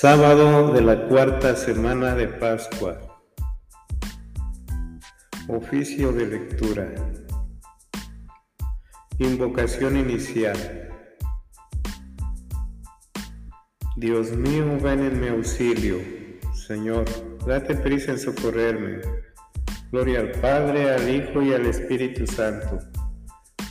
[0.00, 3.00] Sábado de la cuarta semana de Pascua.
[5.48, 6.94] Oficio de lectura.
[9.18, 10.56] Invocación inicial.
[13.96, 15.98] Dios mío, ven en mi auxilio.
[16.54, 17.04] Señor,
[17.44, 19.00] date prisa en socorrerme.
[19.90, 22.78] Gloria al Padre, al Hijo y al Espíritu Santo,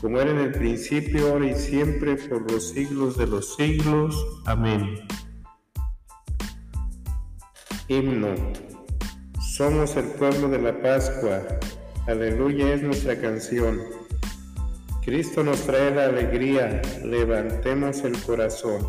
[0.02, 4.41] como era en el principio, ahora y siempre, por los siglos de los siglos.
[4.45, 5.07] Amén.
[7.89, 8.35] Himno.
[9.39, 11.41] Somos el pueblo de la Pascua.
[12.05, 13.79] Aleluya es nuestra canción.
[15.05, 16.81] Cristo nos trae la alegría.
[17.05, 18.85] Levantemos el corazón.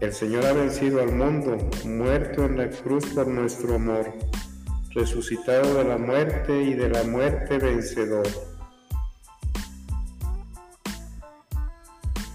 [0.00, 4.12] El Señor ha vencido al mundo, muerto en la cruz por nuestro amor,
[4.90, 8.26] resucitado de la muerte y de la muerte vencedor.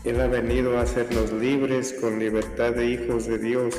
[0.06, 3.76] Él ha venido a hacernos libres con libertad de hijos de Dios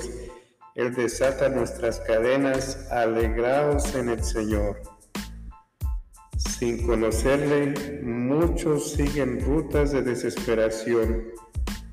[0.81, 4.81] él desata nuestras cadenas, alegraos en el Señor.
[6.39, 11.33] Sin conocerle, muchos siguen rutas de desesperación.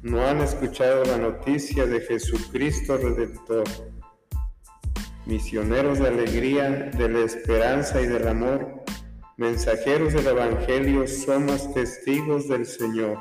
[0.03, 3.65] No han escuchado la noticia de Jesucristo Redentor.
[5.25, 8.85] Misioneros de alegría, de la esperanza y del amor,
[9.35, 13.17] mensajeros del Evangelio, somos testigos del Señor.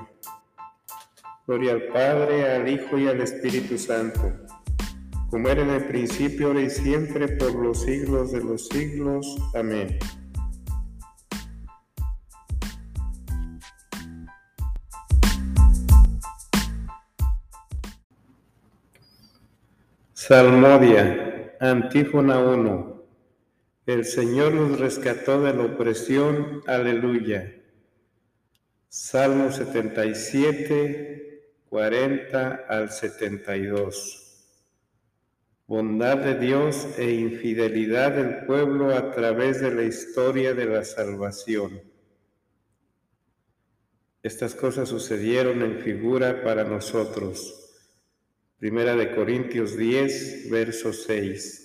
[1.44, 4.45] Gloria al Padre, al Hijo y al Espíritu Santo
[5.36, 9.36] como era en el principio, ahora y siempre, por los siglos de los siglos.
[9.52, 9.98] Amén.
[20.14, 23.04] Salmodia, antífona 1.
[23.84, 26.62] El Señor nos rescató de la opresión.
[26.66, 27.52] Aleluya.
[28.88, 34.25] Salmo 77, 40 al 72
[35.66, 41.82] bondad de Dios e infidelidad del pueblo a través de la historia de la salvación.
[44.22, 47.62] Estas cosas sucedieron en figura para nosotros.
[48.58, 51.62] Primera de Corintios 10, verso 6.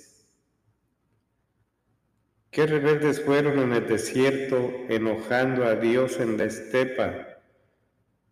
[2.50, 7.28] Qué rebeldes fueron en el desierto, enojando a Dios en la estepa.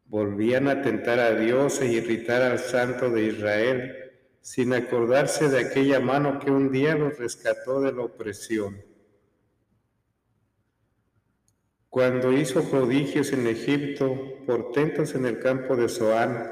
[0.05, 4.08] Volvían a tentar a Dios e irritar al Santo de Israel
[4.41, 8.83] sin acordarse de aquella mano que un día los rescató de la opresión.
[11.89, 16.51] Cuando hizo prodigios en Egipto, portentos en el campo de Zoán,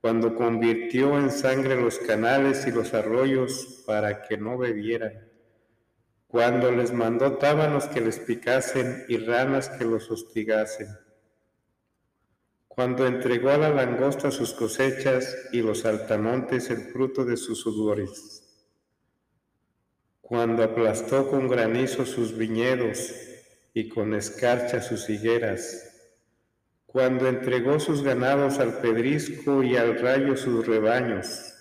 [0.00, 5.28] cuando convirtió en sangre los canales y los arroyos para que no bebieran,
[6.26, 10.88] cuando les mandó tábanos que les picasen y ranas que los hostigasen
[12.80, 18.42] cuando entregó a la langosta sus cosechas y los altamontes el fruto de sus sudores,
[20.22, 23.12] cuando aplastó con granizo sus viñedos
[23.74, 25.92] y con escarcha sus higueras,
[26.86, 31.52] cuando entregó sus ganados al pedrisco y al rayo sus rebaños,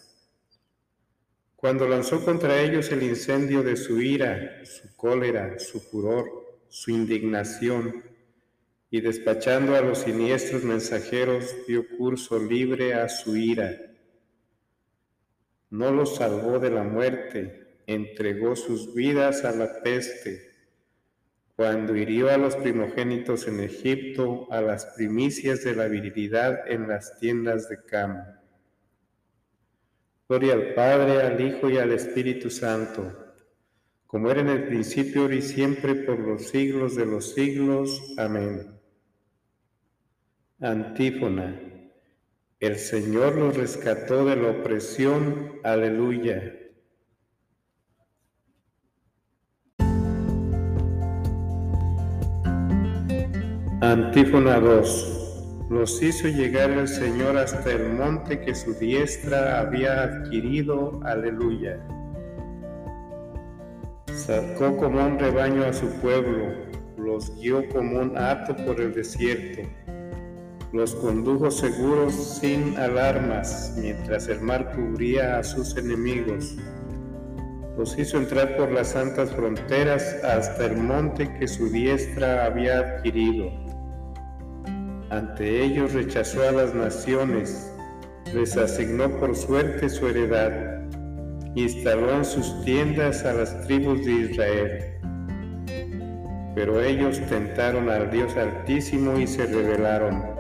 [1.58, 8.09] cuando lanzó contra ellos el incendio de su ira, su cólera, su furor, su indignación,
[8.92, 13.76] y despachando a los siniestros mensajeros dio curso libre a su ira.
[15.70, 20.50] No los salvó de la muerte, entregó sus vidas a la peste,
[21.56, 27.20] cuando hirió a los primogénitos en Egipto, a las primicias de la virilidad en las
[27.20, 28.24] tiendas de Cam.
[30.28, 33.34] Gloria al Padre, al Hijo y al Espíritu Santo,
[34.08, 38.14] como era en el principio, y siempre, por los siglos de los siglos.
[38.18, 38.79] Amén.
[40.62, 41.58] Antífona.
[42.60, 45.54] El Señor los rescató de la opresión.
[45.64, 46.54] Aleluya.
[53.80, 55.68] Antífona 2.
[55.70, 61.00] Los hizo llegar el Señor hasta el monte que su diestra había adquirido.
[61.06, 61.80] Aleluya.
[64.14, 66.54] Sacó como un rebaño a su pueblo,
[66.98, 69.62] los guió como un hato por el desierto
[70.72, 76.56] los condujo seguros sin alarmas, mientras el mar cubría a sus enemigos.
[77.76, 83.50] Los hizo entrar por las santas fronteras hasta el monte que su diestra había adquirido.
[85.10, 87.72] Ante ellos rechazó a las naciones,
[88.32, 90.84] les asignó por suerte su heredad,
[91.56, 94.84] instaló en sus tiendas a las tribus de Israel.
[96.54, 100.39] Pero ellos tentaron al Dios Altísimo y se rebelaron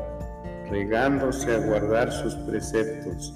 [0.69, 3.33] regándose a guardar sus preceptos.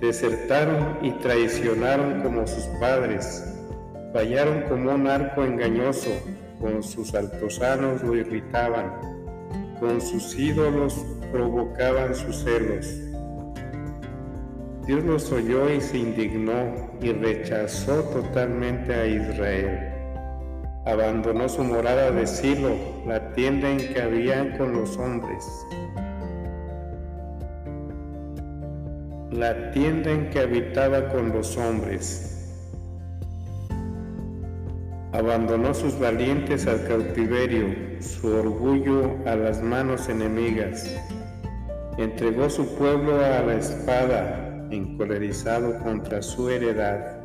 [0.00, 3.54] Desertaron y traicionaron como sus padres,
[4.12, 6.10] fallaron como un arco engañoso,
[6.60, 8.92] con sus altosanos lo irritaban,
[9.80, 12.86] con sus ídolos provocaban sus celos.
[14.86, 19.95] Dios los oyó y se indignó y rechazó totalmente a Israel.
[20.86, 22.70] Abandonó su morada de Silo,
[23.06, 25.44] la tienda en que habían con los hombres.
[29.30, 32.32] La tienda en que habitaba con los hombres
[35.16, 40.94] abandonó sus valientes al cautiverio, su orgullo a las manos enemigas,
[41.96, 47.15] entregó su pueblo a la espada, encolerizado contra su heredad.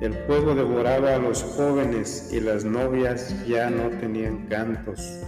[0.00, 5.20] El fuego devoraba a los jóvenes y las novias ya no tenían cantos.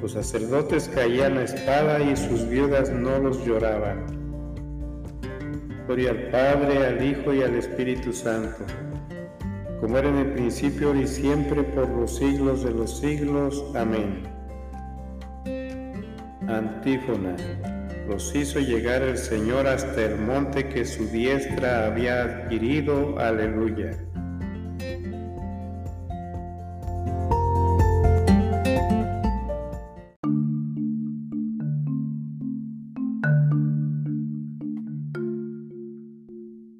[0.00, 4.06] Los sacerdotes caían a espada y sus viudas no los lloraban.
[5.86, 8.64] Gloria al Padre, al Hijo y al Espíritu Santo
[9.80, 13.64] como era en el principio y siempre por los siglos de los siglos.
[13.74, 14.24] Amén.
[16.48, 17.36] Antífona.
[18.08, 23.18] Los hizo llegar el Señor hasta el monte que su diestra había adquirido.
[23.18, 23.90] Aleluya.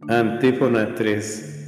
[0.09, 1.67] Antífona 3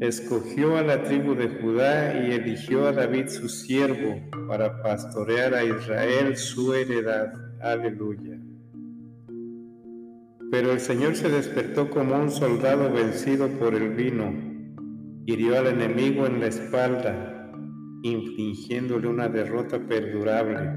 [0.00, 5.64] escogió a la tribu de Judá y eligió a David su siervo para pastorear a
[5.64, 7.32] Israel su heredad.
[7.60, 8.37] Aleluya.
[10.50, 14.32] Pero el Señor se despertó como un soldado vencido por el vino,
[15.26, 17.52] hirió al enemigo en la espalda,
[18.02, 20.70] infligiéndole una derrota perdurable.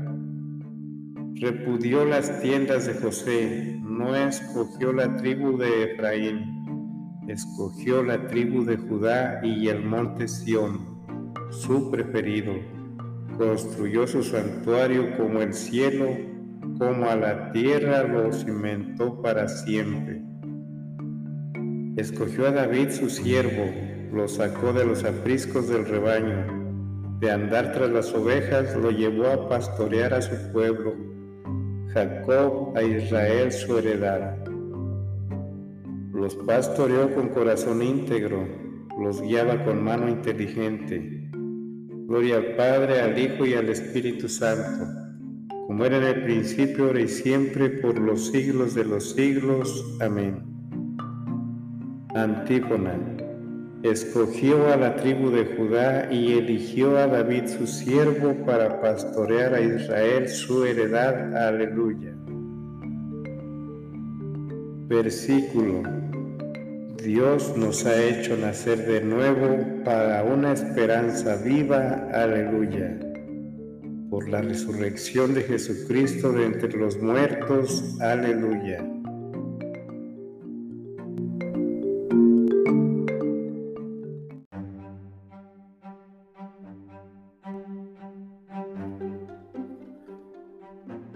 [1.35, 6.62] Repudió las tiendas de José, no escogió la tribu de Efraín
[7.27, 11.01] escogió la tribu de Judá y el monte Sión,
[11.50, 12.53] su preferido.
[13.38, 16.07] Construyó su santuario como el cielo,
[16.81, 20.19] como a la tierra lo cimentó para siempre.
[21.95, 23.71] Escogió a David su siervo,
[24.11, 27.19] lo sacó de los apriscos del rebaño.
[27.19, 30.95] De andar tras las ovejas lo llevó a pastorear a su pueblo,
[31.93, 34.43] Jacob a Israel su heredad.
[36.11, 38.47] Los pastoreó con corazón íntegro,
[38.99, 41.29] los guiaba con mano inteligente.
[42.07, 45.00] Gloria al Padre, al Hijo y al Espíritu Santo,
[45.71, 49.97] como era en el principio, ahora y siempre, por los siglos de los siglos.
[50.01, 50.44] Amén.
[52.13, 53.00] Antífona.
[53.81, 59.62] Escogió a la tribu de Judá y eligió a David su siervo para pastorear a
[59.62, 61.38] Israel su heredad.
[61.38, 62.17] Aleluya.
[64.89, 65.83] Versículo
[67.01, 72.09] Dios nos ha hecho nacer de nuevo para una esperanza viva.
[72.13, 73.10] Aleluya.
[74.11, 77.97] Por la resurrección de Jesucristo de entre los muertos.
[78.01, 78.85] Aleluya.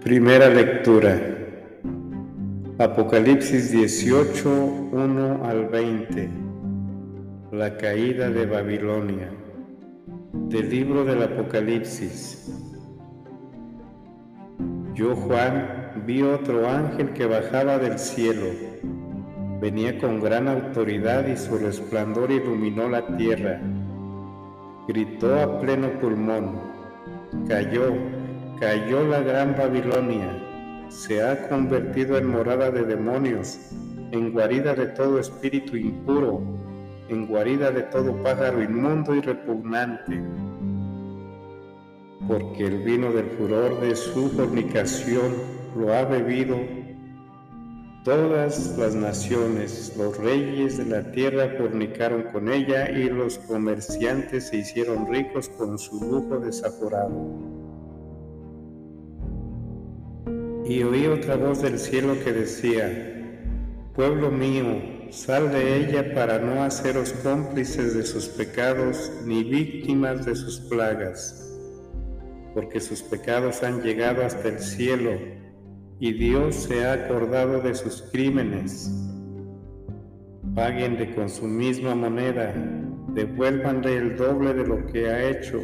[0.02, 1.20] Primera lectura.
[2.78, 4.48] Apocalipsis 18,
[4.92, 6.30] 1 al 20.
[7.52, 9.30] La caída de Babilonia.
[10.32, 12.55] Del libro del Apocalipsis.
[14.96, 18.46] Yo, Juan, vi otro ángel que bajaba del cielo.
[19.60, 23.60] Venía con gran autoridad y su resplandor iluminó la tierra.
[24.88, 26.58] Gritó a pleno pulmón.
[27.46, 27.94] Cayó,
[28.58, 30.42] cayó la gran Babilonia
[30.88, 33.58] se ha convertido en morada de demonios,
[34.12, 36.40] en guarida de todo espíritu impuro,
[37.08, 40.22] en guarida de todo pájaro inmundo y repugnante.
[42.26, 45.32] Porque el vino del furor de su fornicación
[45.76, 46.56] lo ha bebido
[48.06, 54.58] todas las naciones, los reyes de la tierra fornicaron con ella y los comerciantes se
[54.58, 57.56] hicieron ricos con su lujo desaforado.
[60.64, 63.12] Y oí otra voz del cielo que decía,
[63.96, 70.36] Pueblo mío, sal de ella para no haceros cómplices de sus pecados ni víctimas de
[70.36, 71.45] sus plagas,
[72.56, 75.10] porque sus pecados han llegado hasta el cielo
[76.00, 78.90] y Dios se ha acordado de sus crímenes.
[80.54, 82.54] Paguen de con su misma moneda,
[83.08, 85.60] devuélvanle el doble de lo que ha hecho,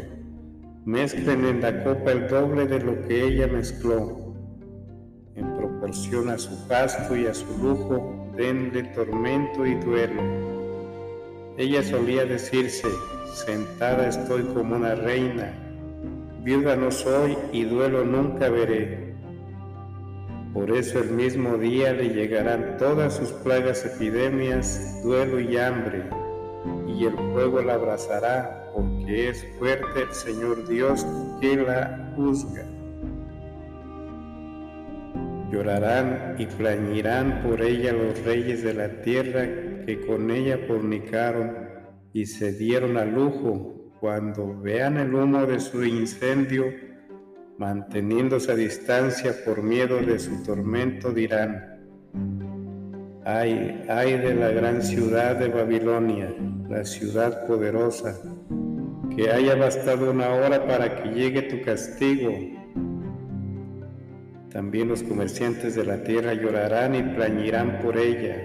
[0.84, 4.34] mezclen en la copa el doble de lo que ella mezcló
[5.34, 10.22] en proporción a su gasto y a su lujo, denle tormento y duelo.
[11.56, 12.88] Ella solía decirse,
[13.32, 15.71] sentada estoy como una reina,
[16.42, 19.14] viuda no soy y duelo nunca veré.
[20.52, 26.02] Por eso el mismo día le llegarán todas sus plagas, epidemias, duelo y hambre,
[26.86, 31.06] y el fuego la abrazará, porque es fuerte el Señor Dios
[31.40, 32.64] que la juzga.
[35.50, 39.46] Llorarán y plañirán por ella los reyes de la tierra
[39.86, 41.56] que con ella fornicaron
[42.12, 46.64] y se dieron a lujo cuando vean el humo de su incendio,
[47.56, 51.78] manteniéndose a distancia por miedo de su tormento, dirán,
[53.24, 56.34] ay, ay de la gran ciudad de Babilonia,
[56.68, 58.18] la ciudad poderosa,
[59.14, 62.32] que haya bastado una hora para que llegue tu castigo
[64.50, 68.36] también los comerciantes de la tierra llorarán y plañirán por ella,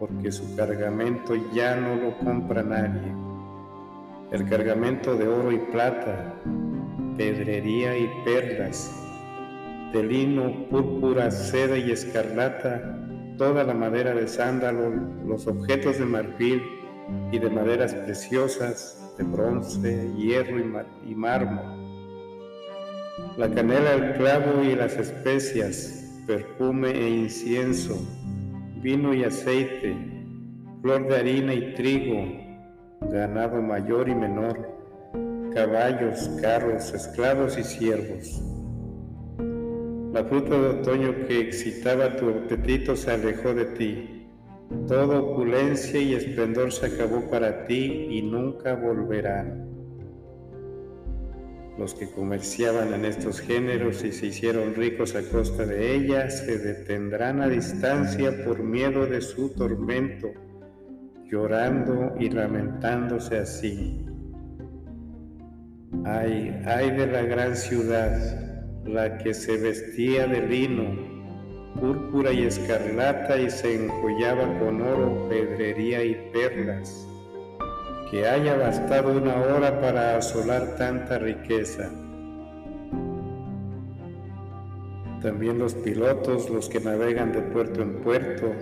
[0.00, 3.27] porque su cargamento ya no lo compra nadie.
[4.30, 6.34] El cargamento de oro y plata,
[7.16, 8.94] pedrería y perlas,
[9.94, 12.98] de lino, púrpura, seda y escarlata,
[13.38, 14.90] toda la madera de sándalo,
[15.26, 16.62] los objetos de marfil
[17.32, 20.58] y de maderas preciosas, de bronce, hierro
[21.06, 21.64] y, mármol.
[23.38, 27.96] La canela, el clavo y las especias, perfume e incienso,
[28.82, 29.96] vino y aceite,
[30.82, 32.47] flor de harina y trigo,
[33.10, 34.58] ganado mayor y menor,
[35.54, 38.42] caballos, carros, esclavos y siervos.
[40.12, 44.28] La fruta de otoño que excitaba tu apetito se alejó de ti.
[44.86, 49.68] Toda opulencia y esplendor se acabó para ti y nunca volverán.
[51.78, 56.58] Los que comerciaban en estos géneros y se hicieron ricos a costa de ellas se
[56.58, 60.28] detendrán a distancia por miedo de su tormento,
[61.30, 64.04] llorando y lamentándose así.
[66.04, 68.16] Ay, ay de la gran ciudad,
[68.84, 70.84] la que se vestía de lino,
[71.80, 77.08] púrpura y escarlata y se enjollaba con oro, pedrería y perlas
[78.10, 81.90] que haya bastado una hora para asolar tanta riqueza.
[85.20, 88.54] También los pilotos, los que navegan de puerto en puerto,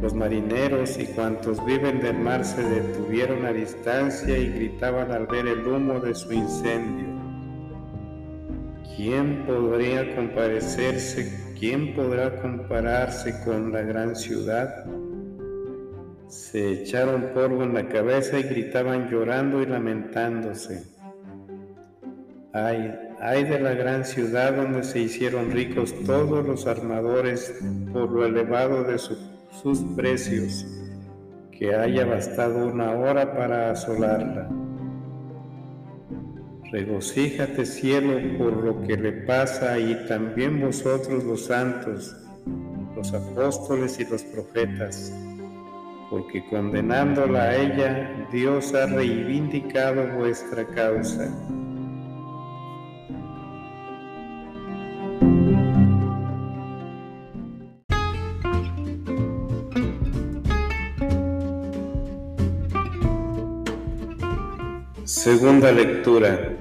[0.00, 5.46] los marineros y cuantos viven del mar se detuvieron a distancia y gritaban al ver
[5.46, 7.08] el humo de su incendio.
[8.96, 11.54] ¿Quién podría comparecerse?
[11.58, 14.84] ¿Quién podrá compararse con la gran ciudad?
[16.28, 20.84] Se echaron polvo en la cabeza y gritaban llorando y lamentándose.
[22.52, 27.54] Ay, ay de la gran ciudad donde se hicieron ricos todos los armadores
[27.92, 28.98] por lo elevado de
[29.62, 30.66] sus precios,
[31.50, 34.48] que haya bastado una hora para asolarla.
[36.70, 42.14] Regocíjate cielo por lo que le pasa y también vosotros los santos,
[42.94, 45.12] los apóstoles y los profetas
[46.10, 51.28] porque condenándola a ella, Dios ha reivindicado vuestra causa.
[65.18, 66.56] Segunda lectura.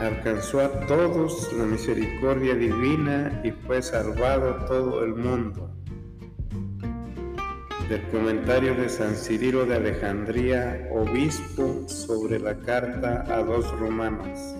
[0.00, 5.70] Alcanzó a todos la misericordia divina y fue salvado todo el mundo
[7.90, 14.56] del comentario de San Cirilo de Alejandría, obispo, sobre la carta a dos romanos.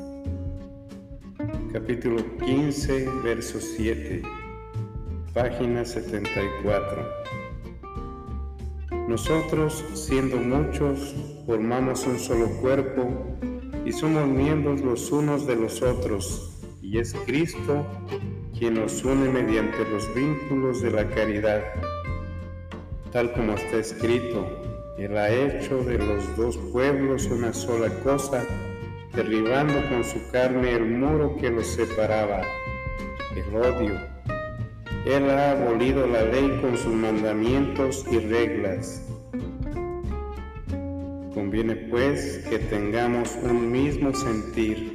[1.73, 4.21] Capítulo 15, verso 7,
[5.33, 7.09] página 74.
[9.09, 11.15] Nosotros, siendo muchos,
[11.47, 13.39] formamos un solo cuerpo
[13.85, 17.87] y somos miembros los unos de los otros, y es Cristo
[18.59, 21.63] quien nos une mediante los vínculos de la caridad
[23.17, 24.47] tal como está escrito,
[24.99, 28.45] Él ha hecho de los dos pueblos una sola cosa,
[29.15, 32.43] derribando con su carne el muro que los separaba,
[33.35, 33.95] el odio.
[35.07, 39.06] Él ha abolido la ley con sus mandamientos y reglas.
[41.57, 44.93] Conviene pues que tengamos un mismo sentir,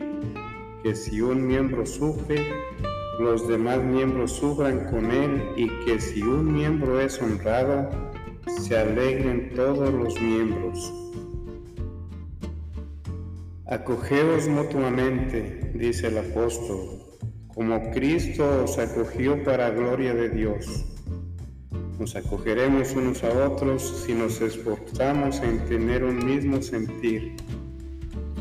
[0.83, 2.53] que si un miembro sufre,
[3.19, 7.89] los demás miembros sufran con él y que si un miembro es honrado,
[8.45, 10.93] se alegren todos los miembros.
[13.65, 20.90] Acogeos mutuamente, dice el apóstol, como Cristo os acogió para gloria de Dios.
[22.01, 27.35] Nos acogeremos unos a otros si nos esforzamos en tener un mismo sentir,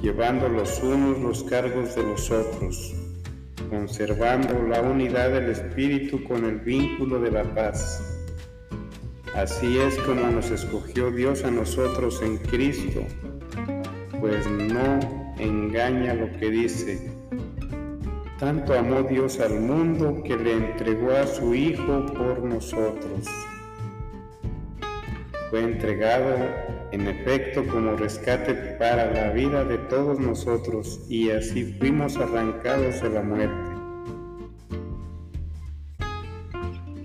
[0.01, 2.95] llevando los unos los cargos de los otros,
[3.69, 8.03] conservando la unidad del Espíritu con el vínculo de la paz.
[9.37, 13.03] Así es como nos escogió Dios a nosotros en Cristo,
[14.21, 15.01] pues no
[15.39, 17.20] engaña lo que dice.
[18.41, 23.29] Tanto amó Dios al mundo que le entregó a su Hijo por nosotros.
[25.51, 26.49] Fue entregado
[26.91, 33.11] en efecto como rescate para la vida de todos nosotros y así fuimos arrancados de
[33.11, 33.71] la muerte.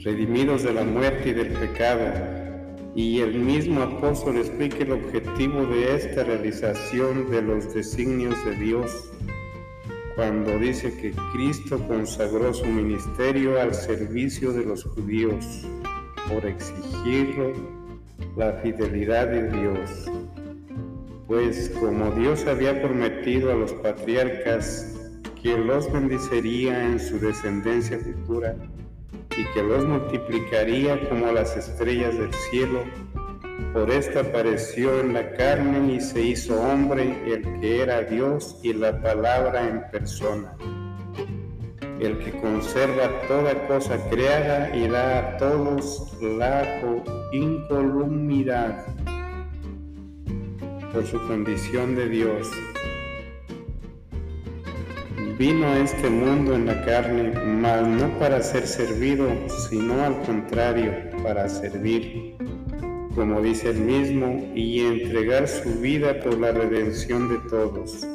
[0.06, 2.14] redimidos de la muerte y del pecado,
[2.96, 9.12] y el mismo apóstol explica el objetivo de esta realización de los designios de Dios
[10.16, 15.68] cuando dice que Cristo consagró su ministerio al servicio de los judíos
[16.30, 17.54] por exigirlo
[18.36, 20.12] la fidelidad de Dios.
[21.28, 24.96] Pues como Dios había prometido a los patriarcas
[25.42, 28.56] que los bendecería en su descendencia futura,
[29.38, 32.84] y que los multiplicaría como las estrellas del cielo.
[33.76, 38.72] Por esto apareció en la carne y se hizo hombre el que era Dios y
[38.72, 40.56] la palabra en persona,
[42.00, 46.82] el que conserva toda cosa creada y da a todos la
[47.34, 48.86] incolumidad
[50.94, 52.50] por su condición de Dios.
[55.38, 59.28] Vino a este mundo en la carne, mas no para ser servido,
[59.70, 62.38] sino al contrario, para servir,
[63.16, 68.06] como dice el mismo, y entregar su vida por la redención de todos.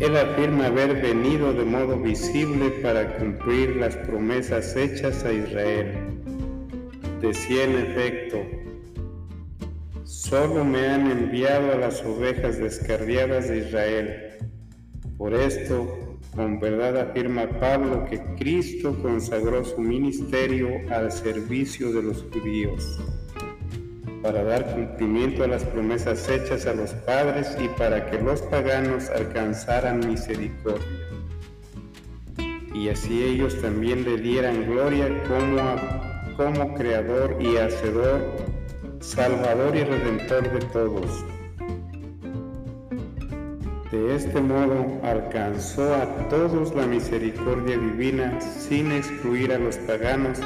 [0.00, 5.92] Él afirma haber venido de modo visible para cumplir las promesas hechas a Israel.
[7.20, 8.38] Decía en efecto,
[10.02, 14.38] solo me han enviado a las ovejas descarriadas de Israel.
[15.16, 16.01] Por esto,
[16.34, 22.98] con verdad afirma Pablo que Cristo consagró su ministerio al servicio de los judíos,
[24.22, 29.10] para dar cumplimiento a las promesas hechas a los padres y para que los paganos
[29.10, 30.86] alcanzaran misericordia.
[32.74, 38.36] Y así ellos también le dieran gloria como, como creador y hacedor,
[39.00, 41.24] salvador y redentor de todos
[43.92, 50.38] de este modo alcanzó a todos la misericordia divina sin excluir a los paganos,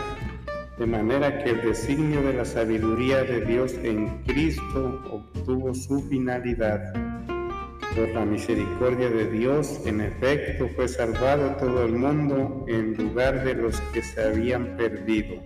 [0.76, 6.92] de manera que el designio de la sabiduría de Dios en Cristo obtuvo su finalidad.
[7.94, 13.54] Por la misericordia de Dios, en efecto, fue salvado todo el mundo en lugar de
[13.54, 15.40] los que se habían perdido.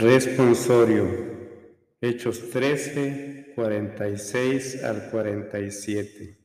[0.00, 1.04] Responsorio.
[2.00, 6.38] Hechos 13, 46 al 47.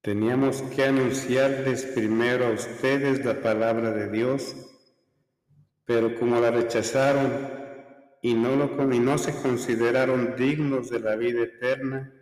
[0.00, 4.54] Teníamos que anunciarles primero a ustedes la palabra de Dios,
[5.84, 7.50] pero como la rechazaron
[8.22, 12.14] y no, lo, y no se consideraron dignos de la vida eterna,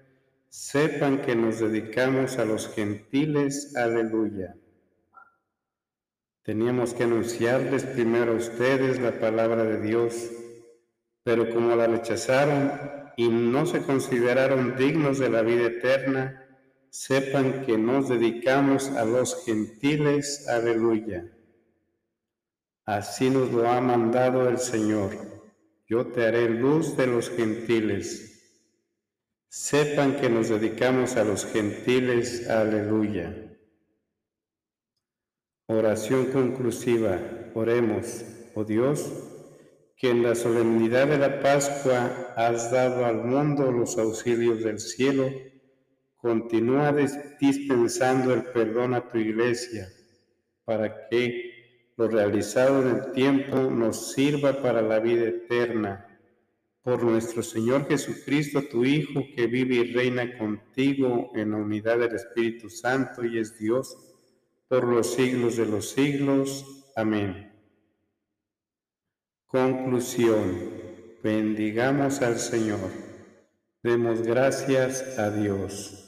[0.49, 3.77] sepan que nos dedicamos a los gentiles.
[3.77, 4.57] Aleluya.
[6.49, 10.31] Teníamos que anunciarles primero a ustedes la palabra de Dios,
[11.23, 12.73] pero como la rechazaron
[13.19, 16.43] y no se consideraron dignos de la vida eterna,
[16.89, 20.49] sepan que nos dedicamos a los gentiles.
[20.49, 21.31] Aleluya.
[22.87, 25.11] Así nos lo ha mandado el Señor.
[25.87, 28.65] Yo te haré luz de los gentiles.
[29.51, 32.49] Sepan que nos dedicamos a los gentiles.
[32.49, 33.48] Aleluya.
[35.71, 37.21] Oración conclusiva.
[37.53, 39.13] Oremos, oh Dios,
[39.99, 45.31] que en la solemnidad de la Pascua has dado al mundo los auxilios del cielo.
[46.17, 46.97] Continúa
[47.39, 49.91] dispensando el perdón a tu iglesia,
[50.65, 56.19] para que lo realizado en el tiempo nos sirva para la vida eterna.
[56.81, 62.15] Por nuestro Señor Jesucristo, tu Hijo, que vive y reina contigo en la unidad del
[62.15, 64.08] Espíritu Santo y es Dios
[64.69, 66.65] por los siglos de los siglos.
[66.95, 67.53] Amén.
[69.47, 70.71] Conclusión.
[71.23, 72.91] Bendigamos al Señor.
[73.83, 76.08] Demos gracias a Dios.